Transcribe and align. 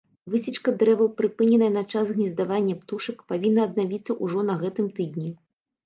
Высечка 0.35 0.71
дрэваў, 0.79 1.09
прыпыненая 1.19 1.67
на 1.77 1.83
час 1.91 2.05
гнездавання 2.17 2.75
птушак, 2.81 3.23
павінна 3.35 3.61
аднавіцца 3.73 4.11
ўжо 4.25 4.39
на 4.53 4.61
гэтым 4.67 4.93
тыдні. 4.99 5.29